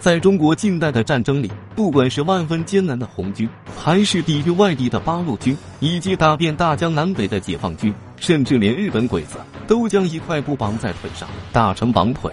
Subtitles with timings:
[0.00, 3.46] 在中国近代的战争里，不管是万分艰难的红军，
[3.78, 9.36] 还是抵御外敌的八路军，以及打遍大江南北的解放军，甚至连日本鬼子
[9.66, 12.32] 都将一块布绑在腿上，打成绑腿。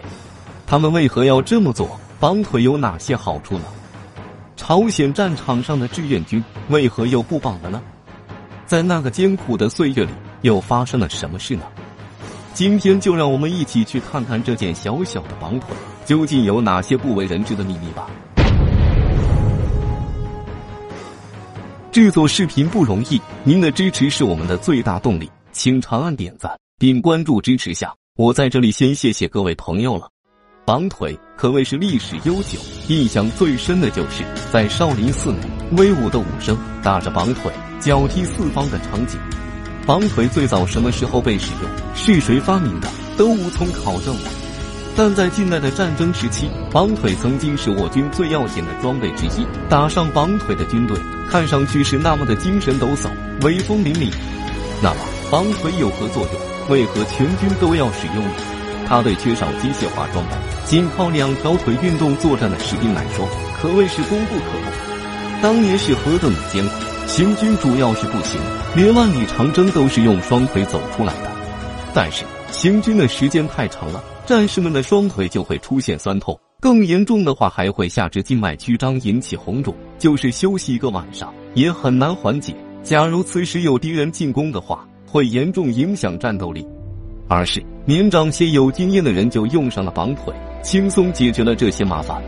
[0.66, 2.00] 他们为何要这么做？
[2.22, 3.66] 绑腿有哪些好处呢？
[4.56, 7.82] 朝鲜战场上的志愿军为何又不绑了呢？
[8.66, 10.12] 在那个艰苦的岁月里，
[10.42, 11.64] 又发生了什么事呢？
[12.58, 15.70] 今天就让我们一起去看看这件小小的绑腿
[16.08, 18.10] 究竟有哪些不为人知的秘密吧。
[21.92, 27.94] 制作视频不容易，您的支持是我们的最大动力，请长按点赞并关注支持下。
[28.16, 30.10] 我在这里先谢谢各位朋友了。
[30.66, 35.38] 绑腿可谓是历史悠久，印象最深的就是在少林寺内
[35.78, 39.20] 威武的武生打着绑腿，脚踢四方的场景。
[39.88, 44.14] 绑腿最早什么时候被使用，是谁发明的，都无从考证。
[44.98, 49.48] 但在近代的战争时期，绑腿曾经是我军最要紧的装备之一。
[49.70, 50.98] 打上绑腿的军队，
[51.30, 53.08] 看上去是那么的精神抖擞、
[53.44, 54.12] 威风凛凛。
[54.84, 54.98] 那么，
[55.32, 56.70] 绑腿有何作用？
[56.70, 58.32] 为何全军都要使用呢？
[58.86, 60.32] 它对缺少机械化装备、
[60.66, 63.26] 仅靠两条腿运动作战的士兵来说，
[63.62, 65.42] 可谓是功不可没。
[65.42, 66.74] 当年是何等的艰苦，
[67.08, 68.40] 行军主要是步行。
[68.76, 71.32] 连万里长征都是用双腿走出来的，
[71.94, 82.54] 但是行军的时间太长了，战士们的双腿就会出现酸痛，更严重的话还会下肢静脉曲张引起红肿，就是休息一个晚上也很难缓解。
[82.84, 86.68] 假如此时有敌人进攻的话，会严重影响战斗力。
[87.30, 92.22] 而是年长些有经验的人就用上了绑腿，轻松解决了这些麻烦。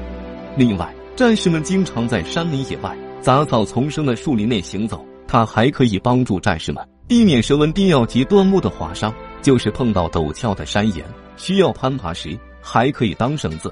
[0.57, 5.05] 另外，战士们经常在山林野外、杂草丛生的树林内行走。
[5.27, 13.69] 它还可以帮助战士们避免蛇纹钉要及断木的划伤，就是碰到陡峭的山岩需要攀爬时，还可以当绳子。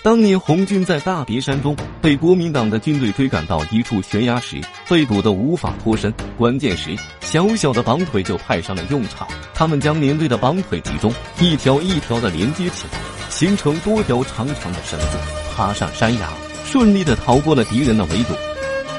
[0.00, 2.36] 当年红军在大别山中被国。
[2.36, 9.26] 民党的军队追赶到一处悬崖时，被堵得无法脱身，关键时小小的绑腿就派上了用场。
[9.52, 15.18] 他们将连队的绑腿集中，一条一条的连接起来，形成多条长长的绳子，
[15.56, 16.30] 爬上山崖，
[16.70, 18.34] 顺利的逃过了敌人的围堵。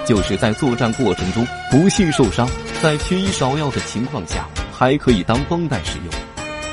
[0.06, 2.50] 就是在作战过程中不幸受伤，
[2.82, 6.08] 在缺医少药的情况下，还可以当绷带使用。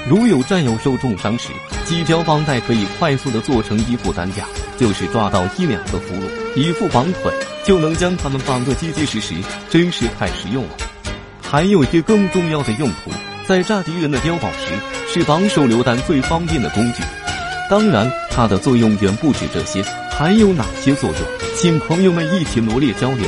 [0.08, 1.48] 如有战友受重伤时，
[1.84, 4.44] 几条绑带可以快速的做成一副担架，
[4.78, 7.32] 就是抓到一两个俘虏，一副绑腿
[7.64, 9.34] 就能将他们绑得结结实实，
[9.68, 10.70] 真是太实用了。
[11.42, 13.10] 还有一些更重要的用途，
[13.48, 17.02] 在炸敌人的碉堡时，是绑手榴弹最方便的工具。
[17.70, 21.18] 当然，它的作用远不止这些，还有哪些作用？
[21.56, 23.26] 请朋友们一起罗列交流。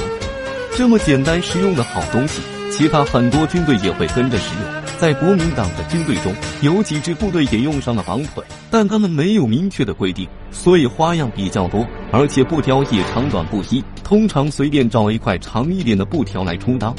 [0.77, 4.83] 这么简单实用的好东西，其他很多军队也会跟着使用。
[4.99, 16.95] 在国民党的军队中，有几支部队也用上了绑腿，但他们没有明确的规定，所以花样比较多，而且布条也长短不一，通常随便找一块长一点的布条来充当。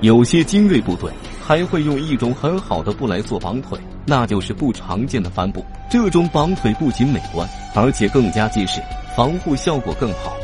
[0.00, 1.10] 有些精锐部队
[1.46, 5.62] 还会用一种很好的布来做绑腿，那就是不常见的帆布。
[5.90, 8.80] 这种绑腿不仅美观，而且更加结实，
[9.16, 10.36] 防护效果更好。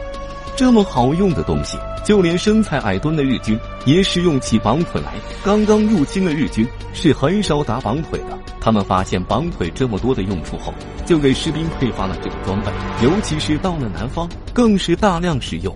[0.57, 5.13] 这么好用的东西，就连身材矮墩的日军也使用起绑腿来。
[5.45, 10.75] 刚刚入侵的日军是很少打绑腿的，他们发现绑腿这么多的用处后，
[11.05, 12.73] 就给士兵配发了这个装备。
[13.05, 15.73] 尤其是到了南方，更是大量使用。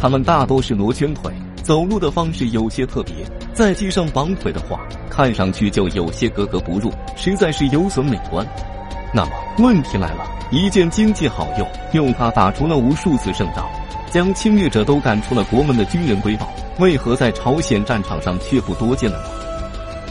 [0.00, 3.14] 他们大多是罗圈腿，走路的方式有些特别，
[3.54, 8.44] 再系上绑腿的话，看上去就有些格格不入，实在是有损美观。
[9.12, 13.66] 那么问题来了，一件经济好用，用它打出了无数次胜仗。
[14.10, 19.24] 将侵略者都赶出了国门的军人瑰宝，为何在朝鲜战场上却不多见了呢？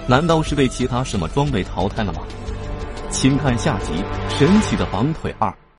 [0.05, 2.21] 难道是被其他什么装备淘汰了吗？
[3.09, 3.93] 请看下集
[4.37, 5.49] 《神奇的绑腿二》。